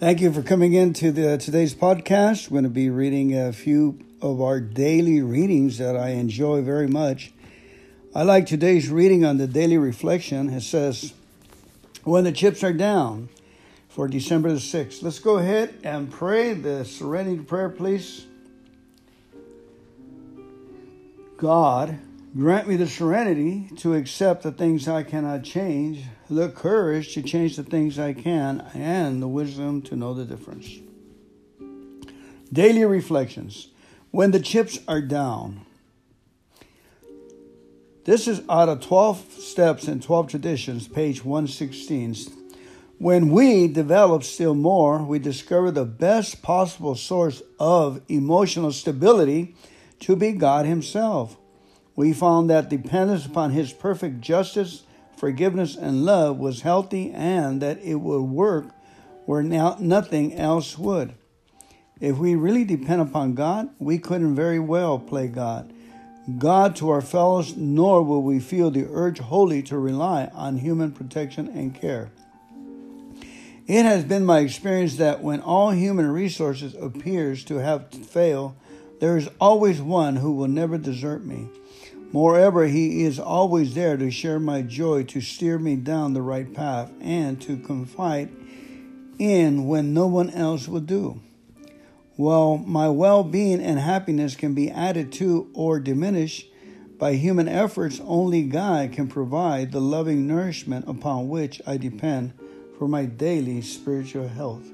[0.00, 2.48] Thank you for coming into the today's podcast.
[2.48, 6.88] We're going to be reading a few of our daily readings that I enjoy very
[6.88, 7.32] much.
[8.14, 10.48] I like today's reading on the daily reflection.
[10.48, 11.12] It says,
[12.02, 13.28] "When the chips are down,"
[13.90, 15.02] for December the sixth.
[15.02, 18.24] Let's go ahead and pray the serenity prayer, please.
[21.36, 21.98] God,
[22.36, 27.56] grant me the serenity to accept the things I cannot change, the courage to change
[27.56, 30.78] the things I can, and the wisdom to know the difference.
[32.52, 33.68] Daily reflections.
[34.10, 35.66] When the chips are down.
[38.04, 42.16] This is out of 12 Steps and 12 Traditions, page 116.
[42.98, 49.54] When we develop still more, we discover the best possible source of emotional stability
[50.00, 51.36] to be God Himself.
[51.96, 54.84] We found that dependence upon His perfect justice,
[55.16, 58.66] forgiveness, and love was healthy and that it would work
[59.26, 61.14] where nothing else would.
[62.00, 65.72] If we really depend upon God, we couldn't very well play God.
[66.38, 70.92] God to our fellows, nor will we feel the urge wholly to rely on human
[70.92, 72.10] protection and care.
[73.66, 78.54] It has been my experience that when all human resources appears to have failed,
[79.00, 81.48] there is always one who will never desert me.
[82.12, 86.52] Moreover, he is always there to share my joy, to steer me down the right
[86.52, 88.30] path, and to confide
[89.18, 91.20] in when no one else will do.
[92.16, 96.46] While my well being and happiness can be added to or diminished
[96.98, 102.34] by human efforts, only God can provide the loving nourishment upon which I depend
[102.76, 104.68] for my daily spiritual health.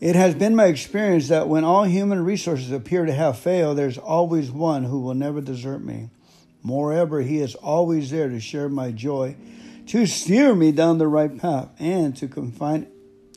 [0.00, 3.98] It has been my experience that when all human resources appear to have failed, there's
[3.98, 6.08] always one who will never desert me.
[6.62, 9.36] Moreover, he is always there to share my joy,
[9.88, 12.86] to steer me down the right path, and to confide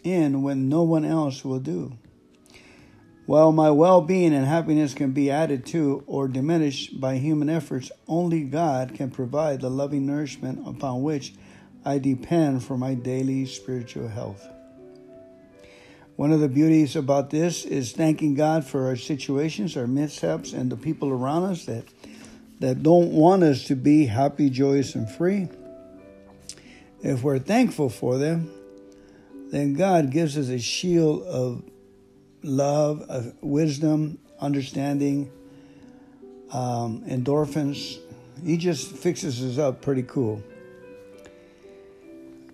[0.05, 1.97] in when no one else will do.
[3.25, 7.91] While my well being and happiness can be added to or diminished by human efforts,
[8.07, 11.33] only God can provide the loving nourishment upon which
[11.83, 14.47] I depend for my daily spiritual health.
[16.23, 20.71] One of the beauties about this is thanking God for our situations, our mishaps, and
[20.71, 21.83] the people around us that,
[22.61, 25.49] that don't want us to be happy, joyous, and free.
[27.01, 28.49] If we're thankful for them,
[29.51, 31.61] then God gives us a shield of
[32.41, 35.29] love, of wisdom, understanding,
[36.53, 37.99] um, endorphins.
[38.45, 40.41] He just fixes us up pretty cool.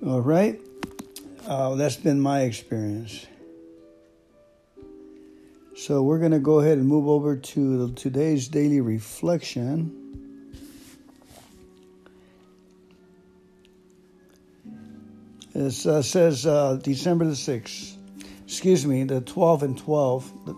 [0.03, 0.59] All right?
[1.45, 3.27] Uh, that's been my experience.
[5.79, 9.95] So we're going to go ahead and move over to today's daily reflection.
[15.55, 17.95] It uh, says uh, December the 6th,
[18.43, 20.53] excuse me, the 12 and 12, the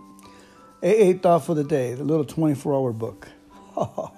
[0.82, 3.28] AA thought for the day, the little 24 hour book.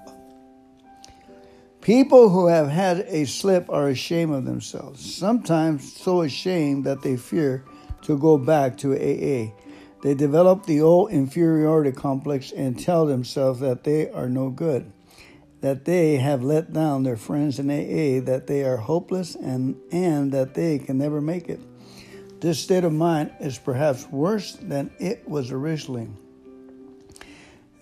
[1.83, 7.19] People who have had a slip are ashamed of themselves, sometimes so ashamed that they
[7.19, 7.63] fear
[8.05, 9.53] to go back to AA
[10.05, 14.93] they develop the old inferiority complex and tell themselves that they are no good,
[15.63, 20.31] that they have let down their friends in AA, that they are hopeless, and, and
[20.33, 21.59] that they can never make it.
[22.43, 26.11] This state of mind is perhaps worse than it was originally.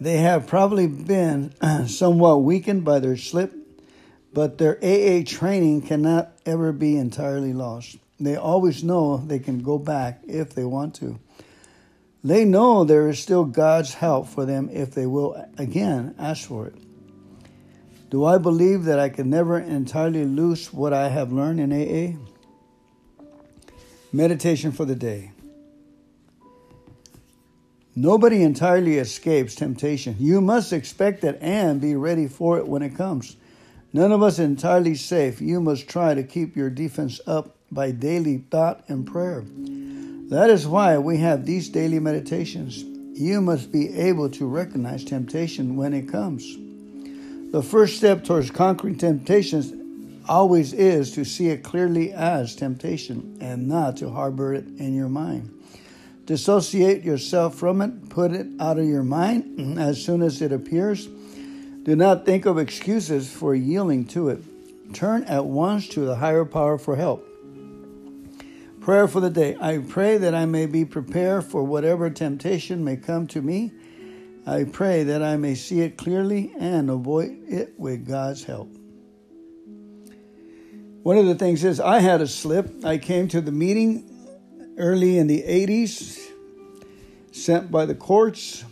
[0.01, 1.53] They have probably been
[1.89, 3.53] somewhat weakened by their slip,
[4.33, 7.97] but their AA training cannot ever be entirely lost.
[8.21, 11.19] They always know they can go back if they want to.
[12.25, 16.69] They know there is still God's help for them if they will again ask for
[16.69, 16.75] it.
[18.11, 22.19] Do I believe that I can never entirely lose what I have learned in AA?
[24.13, 25.33] Meditation for the day.
[27.97, 30.17] Nobody entirely escapes temptation.
[30.19, 33.37] You must expect it and be ready for it when it comes.
[33.93, 35.41] None of us entirely safe.
[35.41, 39.45] You must try to keep your defense up by daily thought and prayer.
[40.31, 42.85] That is why we have these daily meditations.
[43.19, 46.57] You must be able to recognize temptation when it comes.
[47.53, 49.73] The first step towards conquering temptations
[50.27, 55.11] always is to see it clearly as temptation and not to harbor it in your
[55.11, 55.51] mind.
[56.25, 61.07] Dissociate yourself from it, put it out of your mind as soon as it appears.
[61.83, 64.43] Do not think of excuses for yielding to it.
[64.95, 67.27] Turn at once to the higher power for help.
[68.83, 69.57] Prayer for the day.
[69.61, 73.71] I pray that I may be prepared for whatever temptation may come to me.
[74.45, 78.69] I pray that I may see it clearly and avoid it with God's help.
[81.05, 82.85] One of the things is I had a slip.
[82.85, 84.09] I came to the meeting
[84.77, 86.19] early in the 80s,
[87.31, 88.65] sent by the courts.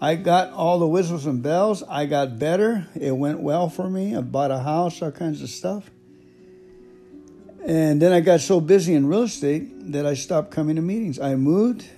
[0.00, 1.82] I got all the whistles and bells.
[1.82, 2.86] I got better.
[2.94, 4.14] It went well for me.
[4.14, 5.90] I bought a house, all kinds of stuff.
[7.66, 11.18] And then I got so busy in real estate that I stopped coming to meetings.
[11.18, 11.88] I moved.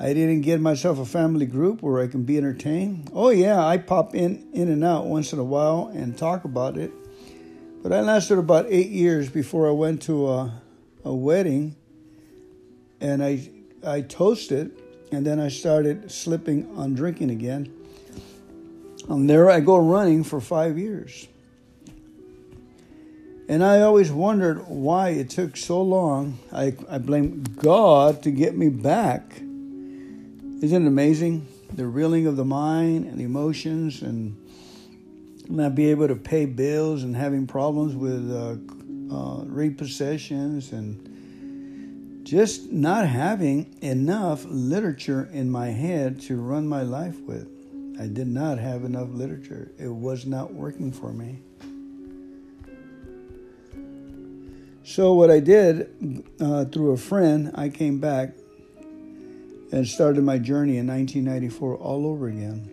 [0.00, 3.10] I didn't get myself a family group where I can be entertained.
[3.12, 6.78] Oh yeah, I pop in in and out once in a while and talk about
[6.78, 6.92] it.
[7.82, 10.62] But I lasted about eight years before I went to a,
[11.04, 11.76] a wedding,
[13.02, 13.50] and I
[13.86, 14.72] I toasted,
[15.12, 17.72] and then I started slipping on drinking again.
[19.10, 21.28] And there I go running for five years.
[23.48, 26.38] And I always wondered why it took so long.
[26.52, 29.36] I, I blame God to get me back.
[29.36, 31.46] Isn't it amazing?
[31.72, 34.36] The reeling of the mind and emotions and
[35.48, 38.56] not be able to pay bills and having problems with uh,
[39.14, 47.20] uh, repossessions and just not having enough literature in my head to run my life
[47.20, 47.48] with.
[48.00, 49.70] I did not have enough literature.
[49.78, 51.38] It was not working for me.
[54.86, 58.30] So, what I did uh, through a friend, I came back
[59.72, 62.70] and started my journey in 1994 all over again.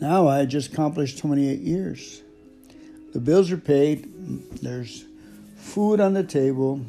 [0.00, 2.22] Now I just accomplished 28 years.
[3.12, 4.10] The bills are paid,
[4.62, 5.04] there's
[5.56, 6.84] food on the table,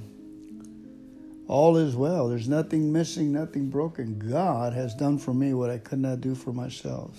[1.48, 2.28] all is well.
[2.28, 4.18] There's nothing missing, nothing broken.
[4.18, 7.16] God has done for me what I could not do for myself.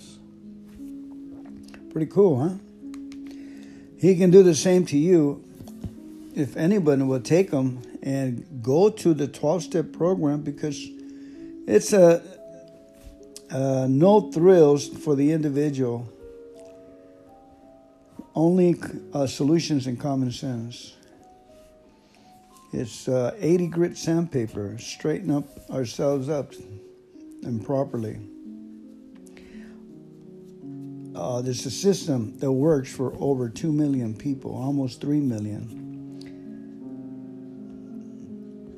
[1.91, 2.55] Pretty cool, huh?
[3.97, 5.46] He can do the same to you
[6.37, 10.87] if anybody will take them and go to the 12 step program because
[11.67, 12.21] it's a,
[13.89, 16.07] no thrills for the individual,
[18.35, 18.75] only
[19.13, 20.93] uh, solutions and common sense.
[22.71, 26.53] It's uh, 80 grit sandpaper, straighten up ourselves up
[27.41, 28.19] and properly.
[31.15, 35.86] Uh, there's a system that works for over 2 million people, almost 3 million.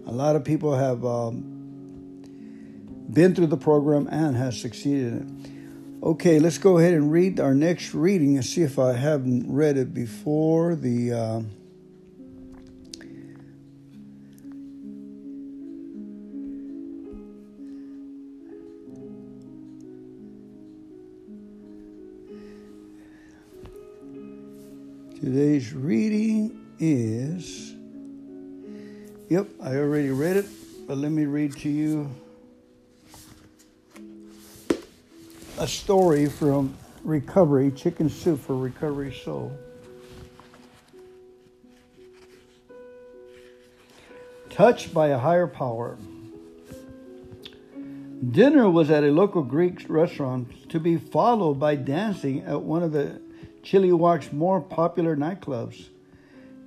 [0.10, 1.44] A lot of people have um,
[3.14, 5.52] been through the program and has succeeded in
[6.02, 6.04] it.
[6.04, 9.78] Okay, let's go ahead and read our next reading and see if I haven't read
[9.78, 10.76] it before.
[10.76, 11.42] The uh,
[25.22, 27.76] Today's reading is
[29.30, 30.48] Yep, I already read it,
[30.88, 32.10] but let me read to you
[35.60, 39.56] a story from Recovery Chicken Soup for Recovery Soul.
[44.50, 46.00] Touched by a higher power.
[48.32, 52.94] Dinner was at a local Greek restaurant to be followed by dancing at one of
[52.94, 53.22] the
[53.62, 55.90] Chilliwack's more popular nightclubs.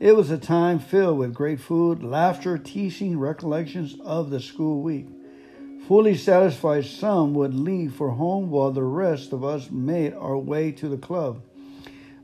[0.03, 5.07] It was a time filled with great food, laughter, teasing, recollections of the school week.
[5.87, 10.73] Fully satisfied, some would leave for home while the rest of us made our way
[10.73, 11.45] to the club.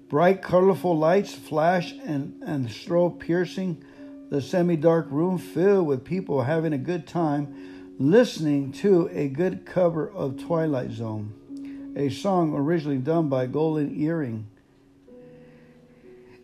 [0.08, 3.84] Bright, colorful lights flashed and, and strobe piercing
[4.28, 9.64] the semi dark room filled with people having a good time, listening to a good
[9.64, 14.48] cover of Twilight Zone, a song originally done by Golden Earring.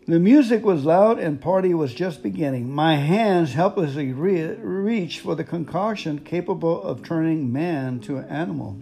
[0.07, 2.71] The music was loud and party was just beginning.
[2.71, 8.77] My hands helplessly re- reached for the concoction capable of turning man to an animal.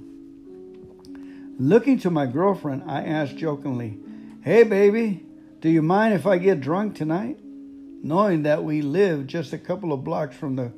[1.57, 3.99] Looking to my girlfriend, I asked jokingly,
[4.41, 5.25] Hey baby,
[5.61, 7.39] do you mind if I get drunk tonight?
[7.41, 10.73] Knowing that we lived just a couple of blocks from the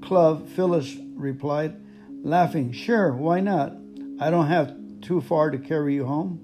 [0.00, 1.74] club, Phyllis replied,
[2.22, 3.72] laughing, Sure, why not?
[4.20, 6.38] I don't have too far to carry you home.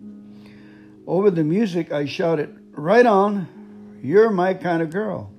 [1.07, 4.01] Over the music, I shouted, Right on.
[4.03, 5.31] You're my kind of girl.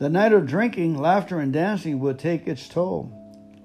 [0.00, 3.12] The night of drinking, laughter, and dancing would take its toll,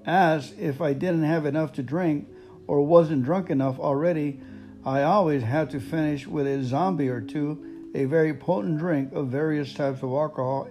[0.06, 2.28] as if I didn't have enough to drink
[2.68, 4.40] or wasn't drunk enough already,
[4.84, 9.28] I always had to finish with a zombie or two, a very potent drink of
[9.28, 10.68] various types of alcohol,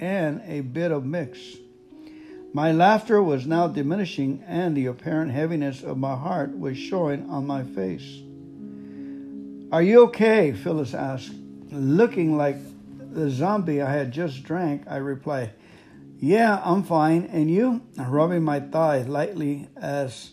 [0.00, 1.38] and a bit of mix.
[2.52, 7.46] My laughter was now diminishing, and the apparent heaviness of my heart was showing on
[7.46, 8.22] my face.
[9.72, 10.52] Are you okay?
[10.52, 11.32] Phyllis asked.
[11.70, 12.56] Looking like
[13.12, 15.52] the zombie I had just drank, I replied,
[16.18, 17.26] Yeah, I'm fine.
[17.26, 17.82] And you?
[17.96, 20.32] Rubbing my thigh lightly as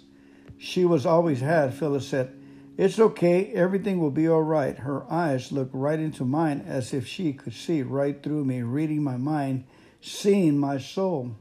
[0.57, 2.33] she was always had, Phyllis said,
[2.77, 4.75] It's okay, everything will be all right.
[4.75, 9.03] Her eyes looked right into mine as if she could see right through me, reading
[9.03, 9.65] my mind,
[10.01, 11.35] seeing my soul.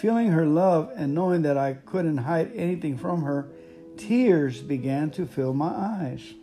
[0.00, 3.48] Feeling her love and knowing that I couldn't hide anything from her,
[3.96, 6.34] tears began to fill my eyes.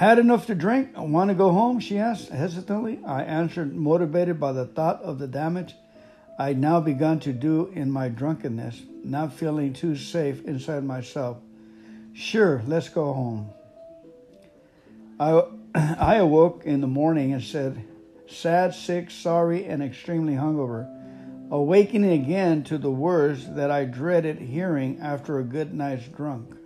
[0.00, 0.92] Had enough to drink?
[0.96, 1.78] Want to go home?
[1.78, 3.00] She asked hesitantly.
[3.04, 5.74] I answered, motivated by the thought of the damage
[6.38, 11.36] I'd now begun to do in my drunkenness, not feeling too safe inside myself.
[12.14, 13.50] Sure, let's go home.
[15.20, 15.44] I,
[16.00, 17.84] I awoke in the morning and said,
[18.26, 20.88] sad, sick, sorry, and extremely hungover,
[21.50, 26.56] awakening again to the words that I dreaded hearing after a good night's drunk.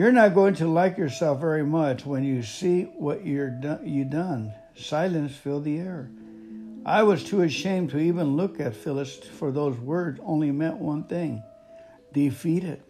[0.00, 4.06] You're not going to like yourself very much when you see what you're do- you
[4.06, 4.54] done.
[4.74, 6.08] Silence filled the air.
[6.86, 11.04] I was too ashamed to even look at Phyllis, for those words only meant one
[11.04, 11.42] thing
[12.14, 12.82] defeated.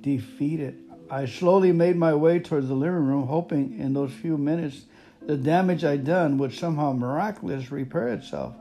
[0.00, 0.82] Defeated.
[1.08, 4.86] I slowly made my way towards the living room, hoping in those few minutes
[5.22, 8.56] the damage I'd done would somehow miraculously repair itself.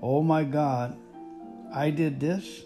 [0.00, 0.96] Oh my God,
[1.74, 2.62] I did this?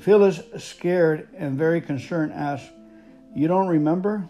[0.00, 2.70] Phyllis, scared and very concerned, asked,
[3.34, 4.28] You don't remember?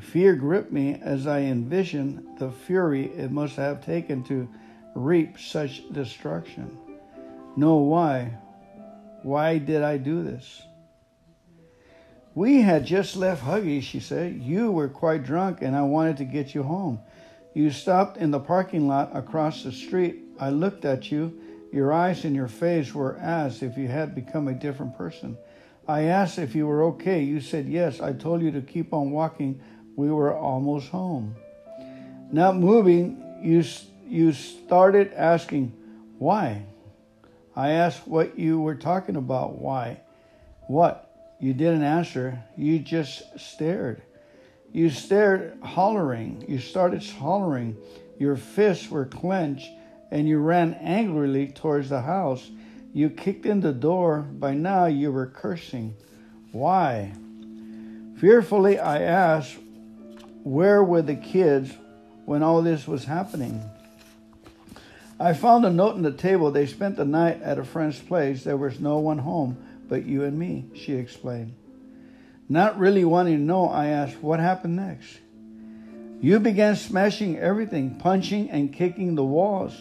[0.00, 4.48] Fear gripped me as I envisioned the fury it must have taken to
[4.94, 6.78] reap such destruction.
[7.56, 8.38] No, why?
[9.22, 10.62] Why did I do this?
[12.34, 14.40] We had just left Huggy, she said.
[14.40, 17.00] You were quite drunk and I wanted to get you home.
[17.52, 20.20] You stopped in the parking lot across the street.
[20.38, 21.40] I looked at you.
[21.72, 25.36] Your eyes and your face were as if you had become a different person.
[25.88, 27.22] I asked if you were okay.
[27.22, 28.00] You said yes.
[28.00, 29.62] I told you to keep on walking.
[29.96, 31.34] We were almost home.
[32.30, 33.64] Not moving, you
[34.06, 35.72] you started asking,
[36.18, 36.64] why?
[37.56, 39.58] I asked what you were talking about.
[39.58, 40.00] Why?
[40.66, 41.10] What?
[41.40, 42.42] You didn't answer.
[42.56, 44.02] You just stared.
[44.72, 46.44] You stared, hollering.
[46.48, 47.76] You started hollering.
[48.18, 49.70] Your fists were clenched,
[50.10, 52.50] and you ran angrily towards the house.
[52.92, 54.20] You kicked in the door.
[54.20, 55.94] By now, you were cursing.
[56.52, 57.12] Why?
[58.18, 59.56] Fearfully, I asked,
[60.42, 61.72] Where were the kids
[62.24, 63.62] when all this was happening?
[65.20, 66.50] I found a note on the table.
[66.50, 68.44] They spent the night at a friend's place.
[68.44, 69.56] There was no one home
[69.88, 71.54] but you and me, she explained.
[72.48, 75.18] Not really wanting to know, I asked, What happened next?
[76.20, 79.74] You began smashing everything, punching and kicking the walls.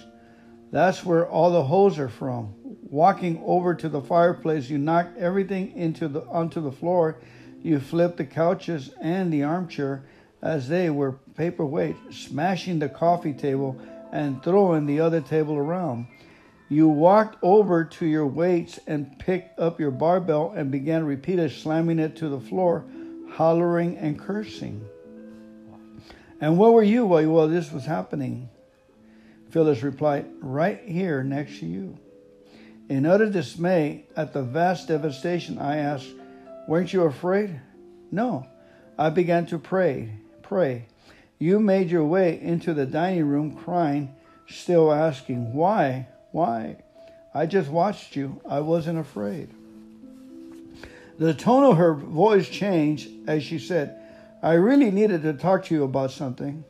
[0.71, 2.53] That's where all the holes are from.
[2.89, 7.17] Walking over to the fireplace, you knocked everything into the onto the floor.
[7.61, 10.05] You flipped the couches and the armchair
[10.41, 13.77] as they were paperweight, smashing the coffee table
[14.11, 16.07] and throwing the other table around.
[16.69, 21.99] You walked over to your weights and picked up your barbell and began repeatedly slamming
[21.99, 22.85] it to the floor,
[23.31, 24.85] hollering and cursing.
[26.39, 28.49] And where were you while, while this was happening?
[29.49, 31.97] Phyllis replied, Right here next to you.
[32.89, 36.07] In utter dismay at the vast devastation, I asked,
[36.67, 37.59] Weren't you afraid?
[38.11, 38.47] No.
[38.97, 40.87] I began to pray, pray.
[41.37, 44.15] You made your way into the dining room crying,
[44.47, 46.07] still asking, Why?
[46.31, 46.77] Why?
[47.33, 48.41] I just watched you.
[48.47, 49.49] I wasn't afraid.
[51.19, 54.01] The tone of her voice changed as she said,
[54.41, 56.63] I really needed to talk to you about something.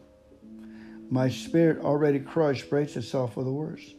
[1.10, 3.97] My spirit, already crushed, braced itself for the worst.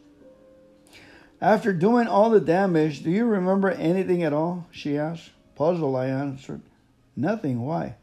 [1.41, 4.67] After doing all the damage, do you remember anything at all?
[4.71, 5.31] She asked.
[5.55, 6.61] Puzzled, I answered,
[7.15, 7.61] Nothing.
[7.61, 7.95] Why?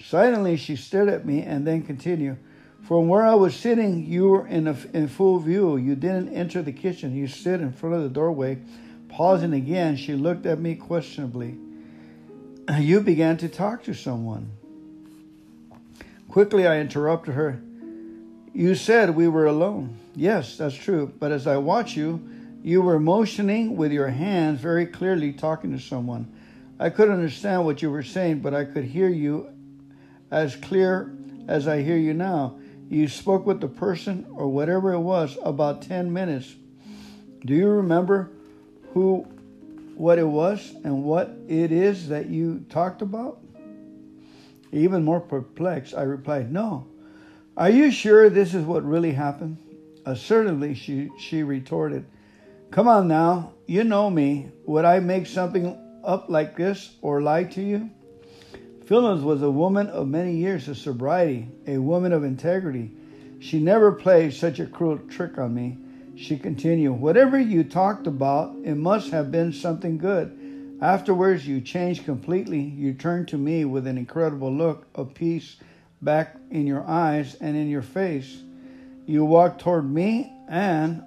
[0.00, 2.38] Silently, she stared at me and then continued.
[2.82, 5.76] From where I was sitting, you were in, a, in full view.
[5.76, 7.14] You didn't enter the kitchen.
[7.14, 8.58] You stood in front of the doorway.
[9.08, 11.56] Pausing again, she looked at me questionably.
[12.78, 14.52] You began to talk to someone.
[16.28, 17.60] Quickly, I interrupted her.
[18.54, 19.98] You said we were alone.
[20.14, 21.12] Yes, that's true.
[21.18, 22.26] But as I watched you,
[22.62, 26.32] you were motioning with your hands very clearly, talking to someone.
[26.78, 29.48] I couldn't understand what you were saying, but I could hear you
[30.30, 31.12] as clear
[31.48, 32.58] as I hear you now.
[32.88, 36.54] You spoke with the person or whatever it was about 10 minutes.
[37.44, 38.30] Do you remember
[38.94, 39.26] who,
[39.96, 43.40] what it was, and what it is that you talked about?
[44.70, 46.86] Even more perplexed, I replied, No.
[47.56, 49.58] Are you sure this is what really happened?
[50.06, 52.06] Assertively she, she retorted.
[52.72, 54.48] Come on now, you know me.
[54.64, 57.90] Would I make something up like this or lie to you?
[58.86, 62.90] Phyllis was a woman of many years of sobriety, a woman of integrity.
[63.40, 65.76] She never played such a cruel trick on me.
[66.16, 70.78] She continued, Whatever you talked about, it must have been something good.
[70.80, 72.60] Afterwards, you changed completely.
[72.62, 75.56] You turned to me with an incredible look of peace
[76.00, 78.38] back in your eyes and in your face.
[79.04, 81.02] You walked toward me, and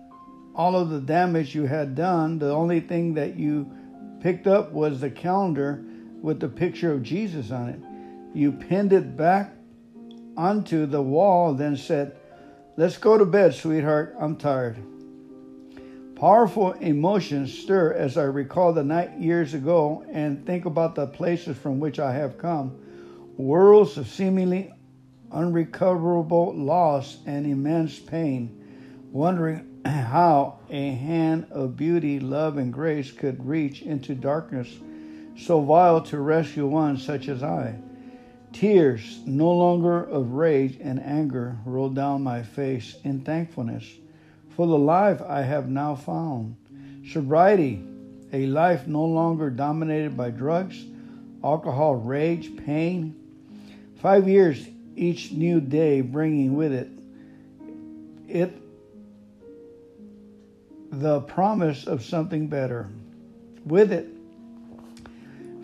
[0.56, 3.70] all of the damage you had done, the only thing that you
[4.22, 5.84] picked up was the calendar
[6.22, 7.80] with the picture of Jesus on it.
[8.34, 9.54] You pinned it back
[10.38, 12.16] onto the wall, then said,
[12.78, 14.16] Let's go to bed, sweetheart.
[14.20, 14.78] I'm tired.
[16.16, 21.58] Powerful emotions stir as I recall the night years ago and think about the places
[21.58, 22.78] from which I have come.
[23.38, 24.74] Worlds of seemingly
[25.32, 28.50] unrecoverable loss and immense pain,
[29.12, 34.68] wondering how a hand of beauty, love, and grace could reach into darkness
[35.38, 37.76] so vile to rescue one such as I.
[38.54, 43.86] Tears, no longer of rage and anger, rolled down my face in thankfulness
[44.56, 46.56] for the life I have now found.
[47.12, 47.84] Sobriety,
[48.32, 50.84] a life no longer dominated by drugs,
[51.44, 53.16] alcohol, rage, pain.
[53.98, 54.66] Five years
[54.96, 56.90] each new day bringing with it
[58.28, 58.65] it
[60.92, 62.90] the promise of something better.
[63.66, 64.08] With it,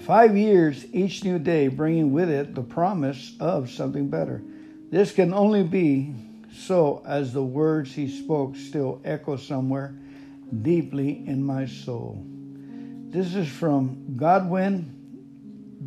[0.02, 4.42] five years each new day bringing with it the promise of something better.
[4.90, 6.14] This can only be
[6.54, 9.96] so as the words he spoke still echo somewhere
[10.62, 12.26] deeply in my soul.
[13.10, 14.98] This is from Godwin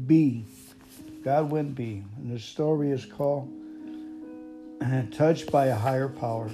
[0.06, 0.46] B.
[1.22, 2.02] Godwin B.
[2.16, 3.50] And the story is called
[5.10, 6.50] Touched by a Higher Power.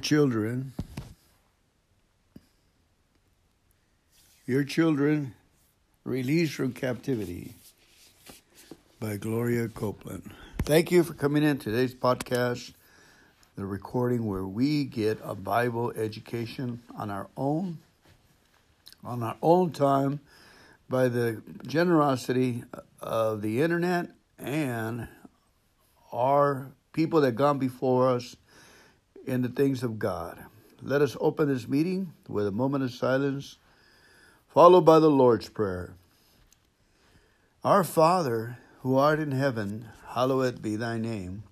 [0.00, 0.72] Children,
[4.46, 5.34] your children
[6.04, 7.54] released from captivity
[8.98, 10.30] by Gloria Copeland.
[10.62, 12.72] Thank you for coming in today's podcast,
[13.56, 17.78] the recording where we get a Bible education on our own,
[19.04, 20.20] on our own time,
[20.88, 22.64] by the generosity
[23.00, 24.08] of the internet
[24.38, 25.06] and
[26.12, 28.34] our people that gone before us
[29.26, 30.44] in the things of God.
[30.82, 33.58] Let us open this meeting with a moment of silence,
[34.48, 35.94] followed by the Lord's Prayer.
[37.62, 41.42] Our Father, who art in heaven, hallowed be thy name.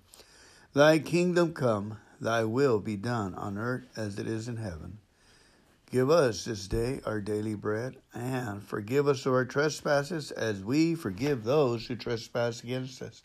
[0.73, 4.97] Thy kingdom come, thy will be done on earth as it is in heaven.
[5.91, 11.43] Give us this day our daily bread, and forgive us our trespasses as we forgive
[11.43, 13.23] those who trespass against us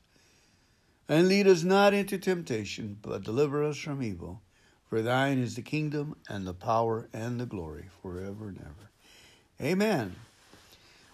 [1.08, 4.40] and lead us not into temptation, but deliver us from evil.
[4.88, 8.90] For thine is the kingdom and the power and the glory forever and ever.
[9.60, 10.14] Amen.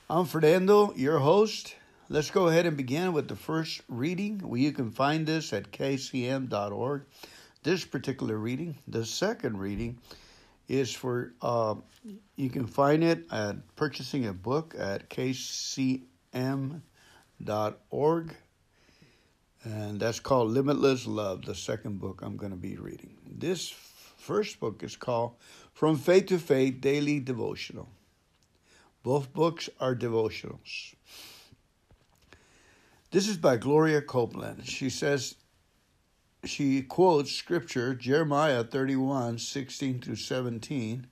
[0.09, 1.77] I'm Fernando, your host.
[2.09, 4.43] Let's go ahead and begin with the first reading.
[4.55, 7.03] You can find this at kcm.org.
[7.63, 8.77] This particular reading.
[8.89, 9.99] The second reading
[10.69, 11.77] is for, uh,
[12.37, 16.03] you can find it at purchasing a book at kcm.org
[19.65, 23.17] and that's called Limitless Love, the second book I'm going to be reading.
[23.27, 25.35] This first book is called
[25.73, 27.89] From Faith to Faith Daily Devotional.
[29.03, 30.95] Both books are devotionals.
[33.11, 34.67] This is by Gloria Copeland.
[34.67, 35.35] She says,
[36.45, 41.07] she quotes scripture, Jeremiah 31 16 through 17.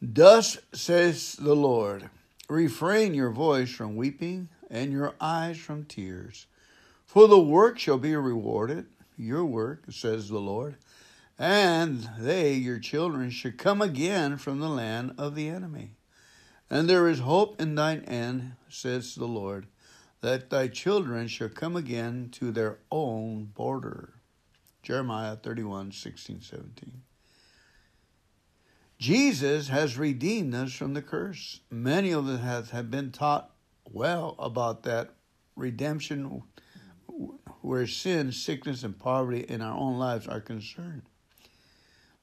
[0.00, 2.10] Thus says the Lord,
[2.48, 6.46] refrain your voice from weeping and your eyes from tears
[7.12, 8.86] for the work shall be rewarded,
[9.18, 10.76] your work, says the Lord,
[11.38, 15.90] and they, your children, shall come again from the land of the enemy.
[16.70, 19.66] And there is hope in thine end, says the Lord,
[20.22, 24.14] that thy children shall come again to their own border.
[24.82, 27.02] Jeremiah 31, 16, 17.
[28.98, 31.60] Jesus has redeemed us from the curse.
[31.70, 33.50] Many of us have, have been taught
[33.84, 35.10] well about that
[35.56, 36.44] redemption
[37.62, 41.02] where sin, sickness, and poverty in our own lives are concerned.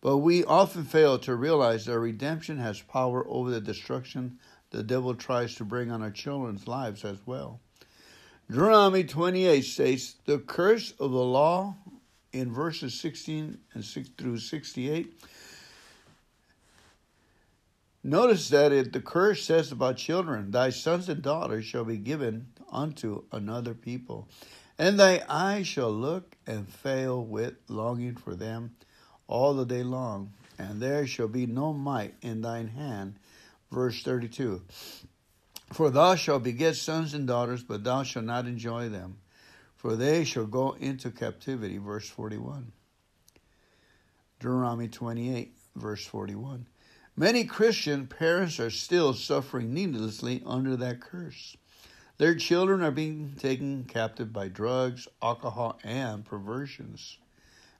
[0.01, 4.39] But we often fail to realize that redemption has power over the destruction
[4.71, 7.59] the devil tries to bring on our children's lives as well.
[8.49, 11.75] Deuteronomy 28 states, The curse of the law
[12.33, 15.23] in verses 16 and 6 through 68.
[18.03, 22.47] Notice that it, the curse says about children, Thy sons and daughters shall be given
[22.71, 24.29] unto another people
[24.79, 28.75] and thy eyes shall look and fail with longing for them
[29.27, 33.13] all the day long, and there shall be no might in thine hand,
[33.71, 34.61] Verse 32
[35.71, 39.17] For thou shalt beget sons and daughters, but thou shalt not enjoy them,
[39.75, 41.77] for they shall go into captivity.
[41.77, 42.71] Verse 41.
[44.39, 46.65] Deuteronomy 28, verse 41.
[47.15, 51.57] Many Christian parents are still suffering needlessly under that curse.
[52.19, 57.17] Their children are being taken captive by drugs, alcohol, and perversions.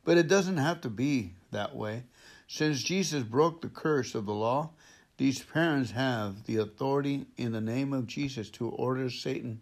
[0.05, 2.03] But it doesn't have to be that way.
[2.47, 4.69] Since Jesus broke the curse of the law,
[5.17, 9.59] these parents have the authority in the name of Jesus to order Satan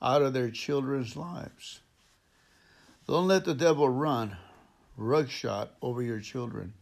[0.00, 1.80] out of their children's lives.
[3.06, 4.38] Don't let the devil run
[4.98, 6.72] rugshot over your children.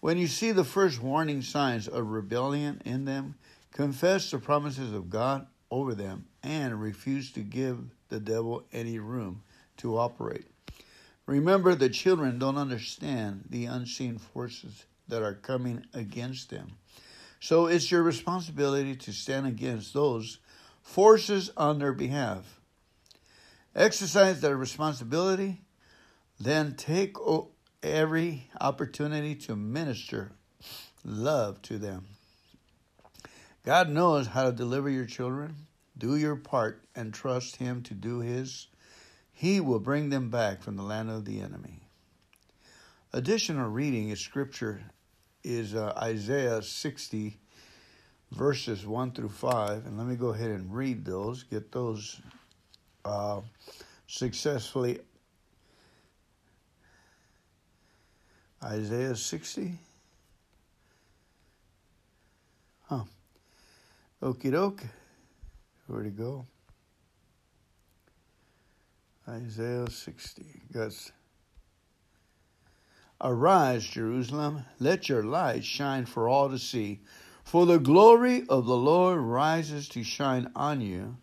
[0.00, 3.34] When you see the first warning signs of rebellion in them,
[3.72, 9.42] confess the promises of God over them and refuse to give the devil any room
[9.78, 10.46] to operate.
[11.26, 16.72] Remember, the children don't understand the unseen forces that are coming against them.
[17.40, 20.38] So it's your responsibility to stand against those
[20.82, 22.60] forces on their behalf.
[23.74, 25.60] Exercise that responsibility,
[26.40, 27.16] then take
[27.82, 30.32] every opportunity to minister
[31.04, 32.06] love to them.
[33.64, 35.67] God knows how to deliver your children.
[35.98, 38.68] Do your part and trust Him to do His.
[39.32, 41.82] He will bring them back from the land of the enemy.
[43.12, 44.80] Additional reading in Scripture
[45.42, 47.36] is uh, Isaiah 60,
[48.32, 49.86] verses 1 through 5.
[49.86, 52.20] And let me go ahead and read those, get those
[53.04, 53.40] uh,
[54.06, 55.00] successfully.
[58.62, 59.78] Isaiah 60.
[62.88, 63.04] Huh.
[64.22, 64.82] Okie doke.
[65.88, 66.44] Where'd it go?
[69.26, 70.44] Isaiah 60.
[70.70, 71.12] Guys.
[73.22, 77.00] Arise, Jerusalem, let your light shine for all to see,
[77.42, 81.16] for the glory of the Lord rises to shine on you.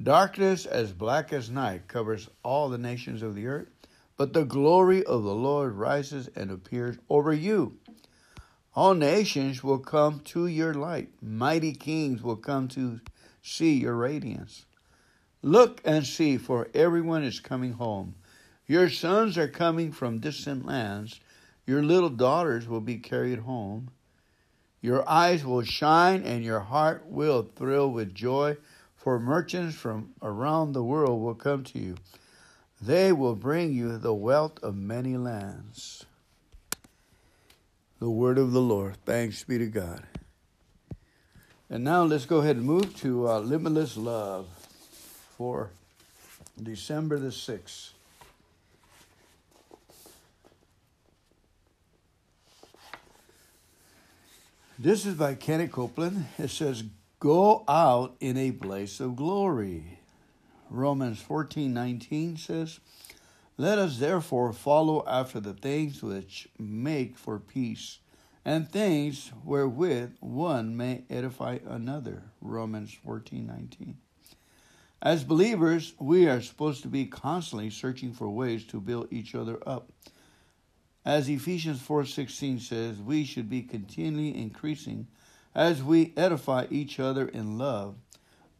[0.00, 3.68] Darkness as black as night covers all the nations of the earth,
[4.16, 7.78] but the glory of the Lord rises and appears over you.
[8.76, 13.00] All nations will come to your light, mighty kings will come to
[13.46, 14.66] see your radiance.
[15.40, 18.16] Look and see, for everyone is coming home.
[18.66, 21.20] Your sons are coming from distant lands.
[21.66, 23.90] Your little daughters will be carried home.
[24.80, 28.56] Your eyes will shine and your heart will thrill with joy,
[28.96, 31.96] for merchants from around the world will come to you.
[32.80, 36.04] They will bring you the wealth of many lands.
[38.00, 38.96] The word of the Lord.
[39.06, 40.02] Thanks be to God.
[41.68, 44.46] And now let's go ahead and move to uh, Limitless Love
[45.36, 45.70] for
[46.62, 47.90] December the 6th.
[54.78, 56.26] This is by Kenneth Copeland.
[56.38, 56.84] It says,
[57.18, 59.98] Go out in a place of glory.
[60.70, 62.78] Romans 14 19 says,
[63.56, 67.98] Let us therefore follow after the things which make for peace
[68.46, 72.22] and things wherewith one may edify another.
[72.40, 73.96] Romans 14 19.
[75.02, 79.58] As believers, we are supposed to be constantly searching for ways to build each other
[79.66, 79.90] up.
[81.04, 85.08] As Ephesians 4:16 says, we should be continually increasing
[85.52, 87.96] as we edify each other in love.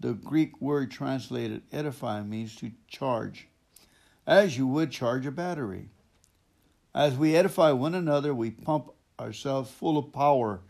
[0.01, 3.46] The Greek word translated edify means to charge,
[4.27, 5.90] as you would charge a battery.
[6.92, 10.61] As we edify one another, we pump ourselves full of power.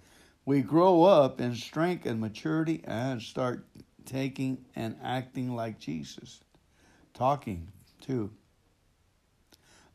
[0.44, 3.66] We grow up in strength and maturity and start
[4.04, 6.40] taking and acting like Jesus.
[7.14, 7.68] Talking,
[8.00, 8.30] too.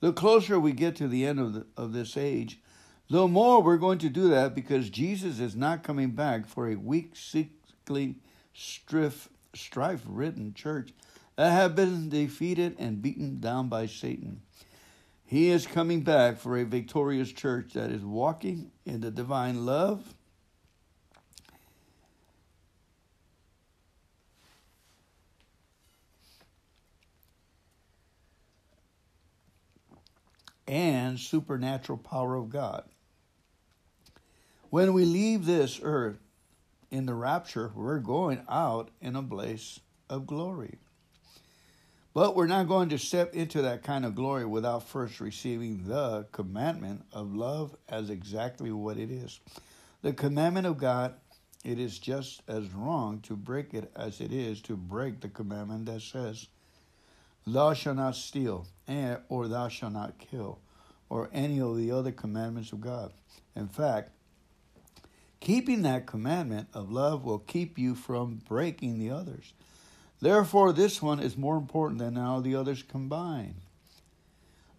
[0.02, 2.60] The closer we get to the end of, the, of this age,
[3.10, 6.76] the more we're going to do that because Jesus is not coming back for a
[6.76, 8.16] weak, sickly,
[8.54, 9.30] strife
[10.08, 10.94] ridden church
[11.36, 14.42] that have been defeated and beaten down by Satan.
[15.32, 20.14] He is coming back for a victorious church that is walking in the divine love.
[30.68, 32.84] And supernatural power of God.
[34.70, 36.20] When we leave this earth
[36.90, 40.80] in the rapture, we're going out in a place of glory.
[42.14, 46.26] But we're not going to step into that kind of glory without first receiving the
[46.32, 49.40] commandment of love as exactly what it is.
[50.02, 51.14] The commandment of God,
[51.64, 55.86] it is just as wrong to break it as it is to break the commandment
[55.86, 56.48] that says,
[57.48, 58.68] Thou shalt not steal,
[59.30, 60.60] or thou shalt not kill,
[61.10, 63.14] or any of the other commandments of God.
[63.56, 64.12] In fact,
[65.42, 69.54] Keeping that commandment of love will keep you from breaking the others.
[70.22, 73.62] Therefore, this one is more important than all the others combined.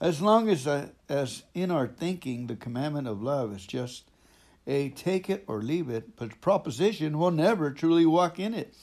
[0.00, 4.04] As long as, uh, as in our thinking the commandment of love is just
[4.66, 8.74] a take it or leave it but proposition, we'll never truly walk in it.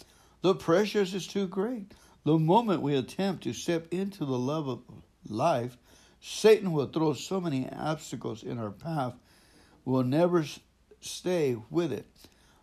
[0.42, 1.94] The pressure is too great.
[2.26, 4.82] The moment we attempt to step into the love of
[5.28, 5.78] life,
[6.22, 9.16] Satan will throw so many obstacles in our path,
[9.86, 10.46] we'll never
[11.00, 12.06] stay with it.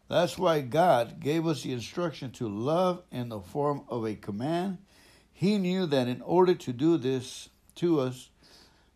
[0.08, 4.78] That's why God gave us the instruction to love in the form of a command.
[5.32, 8.30] He knew that in order to do this to us,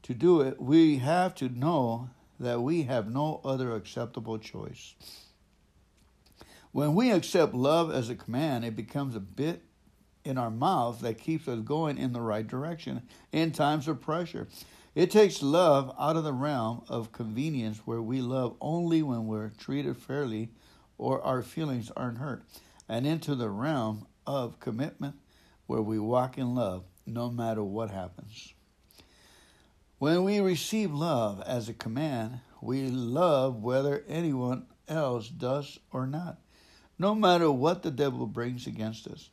[0.05, 4.95] to do it, we have to know that we have no other acceptable choice.
[6.73, 9.63] When we accept love as a command, it becomes a bit
[10.25, 14.47] in our mouth that keeps us going in the right direction in times of pressure.
[14.95, 19.51] It takes love out of the realm of convenience where we love only when we're
[19.51, 20.51] treated fairly
[21.01, 22.45] or our feelings aren't hurt,
[22.87, 25.15] and into the realm of commitment
[25.67, 28.53] where we walk in love no matter what happens.
[29.99, 36.39] When we receive love as a command, we love whether anyone else does or not,
[36.99, 39.31] no matter what the devil brings against us.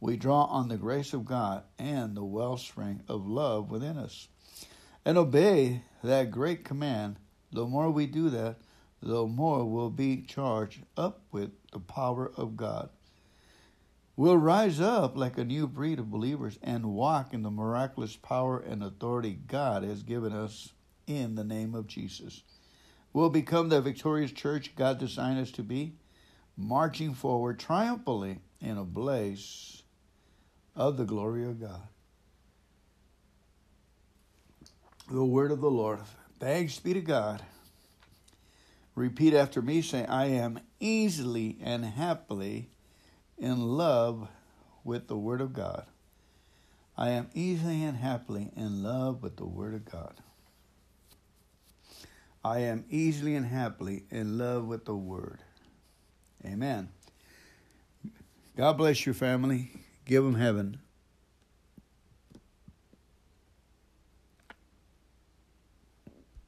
[0.00, 4.26] We draw on the grace of God and the wellspring of love within us
[5.04, 7.16] and obey that great command.
[7.52, 8.56] The more we do that,
[9.04, 12.88] the more we'll be charged up with the power of God.
[14.16, 18.58] We'll rise up like a new breed of believers and walk in the miraculous power
[18.58, 20.72] and authority God has given us
[21.06, 22.42] in the name of Jesus.
[23.12, 25.96] We'll become the victorious church God designed us to be,
[26.56, 29.82] marching forward triumphantly in a blaze
[30.74, 31.82] of the glory of God.
[35.10, 35.98] The word of the Lord.
[36.40, 37.42] Thanks be to God.
[38.94, 42.70] Repeat after me, say, I am easily and happily
[43.36, 44.28] in love
[44.84, 45.86] with the Word of God.
[46.96, 50.14] I am easily and happily in love with the Word of God.
[52.44, 55.40] I am easily and happily in love with the Word.
[56.44, 56.90] Amen.
[58.56, 59.70] God bless your family.
[60.04, 60.78] Give them heaven.